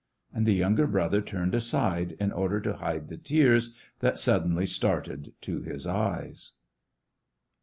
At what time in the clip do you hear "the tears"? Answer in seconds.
3.07-3.75